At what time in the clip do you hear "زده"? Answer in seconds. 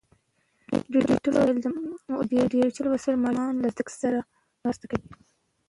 3.73-3.83